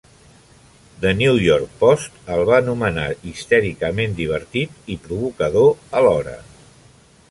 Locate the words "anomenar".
2.63-3.05